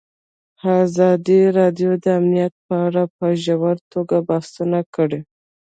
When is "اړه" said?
2.87-3.03